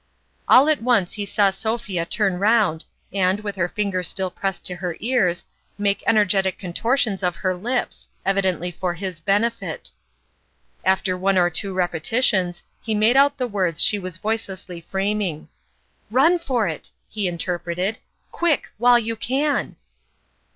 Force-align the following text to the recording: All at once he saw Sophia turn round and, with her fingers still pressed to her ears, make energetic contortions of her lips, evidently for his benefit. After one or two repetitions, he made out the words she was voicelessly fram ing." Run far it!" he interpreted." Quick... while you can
All 0.47 0.67
at 0.67 0.81
once 0.81 1.13
he 1.13 1.27
saw 1.27 1.51
Sophia 1.51 2.07
turn 2.07 2.39
round 2.39 2.85
and, 3.13 3.39
with 3.41 3.55
her 3.55 3.69
fingers 3.69 4.07
still 4.07 4.31
pressed 4.31 4.65
to 4.65 4.77
her 4.77 4.97
ears, 4.99 5.45
make 5.77 6.01
energetic 6.07 6.57
contortions 6.57 7.21
of 7.21 7.35
her 7.35 7.55
lips, 7.55 8.09
evidently 8.25 8.71
for 8.71 8.95
his 8.95 9.21
benefit. 9.21 9.91
After 10.83 11.15
one 11.15 11.37
or 11.37 11.51
two 11.51 11.71
repetitions, 11.71 12.63
he 12.81 12.95
made 12.95 13.15
out 13.15 13.37
the 13.37 13.45
words 13.45 13.79
she 13.79 13.99
was 13.99 14.17
voicelessly 14.17 14.81
fram 14.89 15.21
ing." 15.21 15.49
Run 16.09 16.39
far 16.39 16.67
it!" 16.67 16.89
he 17.07 17.27
interpreted." 17.27 17.99
Quick... 18.31 18.69
while 18.79 18.97
you 18.97 19.15
can 19.15 19.75